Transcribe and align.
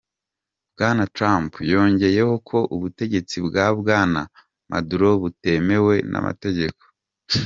Bwana 0.73 1.03
Trump 1.15 1.51
yongeyeho 1.71 2.33
ko 2.49 2.57
ubutegetsi 2.75 3.35
bwa 3.47 3.65
Bwana 3.79 4.21
Maduro 4.71 5.07
"butemewe 5.21 5.95
n'amategeko". 6.11 6.81